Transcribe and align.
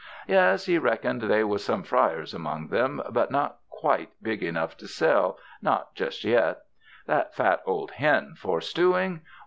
Yes, 0.25 0.65
he 0.65 0.79
reckoned 0.79 1.21
they 1.21 1.43
was 1.43 1.63
some 1.63 1.83
friers 1.83 2.33
among 2.33 2.73
'em, 2.73 3.03
but 3.11 3.29
not 3.29 3.59
qidte 3.83 4.07
big 4.19 4.41
enough 4.41 4.75
to 4.77 4.87
sell, 4.87 5.37
not 5.61 5.93
just 5.93 6.23
yet. 6.23 6.61
That 7.05 7.35
fat 7.35 7.61
old 7.67 7.91
hen 7.91 8.33
for 8.35 8.61
stewing? 8.61 9.21